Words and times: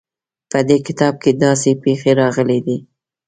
په 0.51 0.59
دې 0.67 0.77
کتاب 0.87 1.13
کې 1.23 1.31
داسې 1.43 1.69
پېښې 1.83 2.11
راغلې 2.21 2.59
دي. 2.65 2.77